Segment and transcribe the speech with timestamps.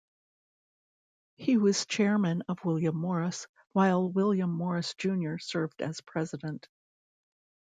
[1.35, 6.67] He was Chairman of William Morris while William Morris Junior served as President.